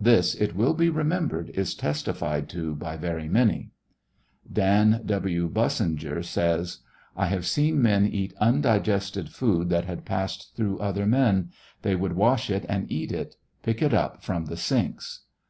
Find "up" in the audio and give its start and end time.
13.92-14.22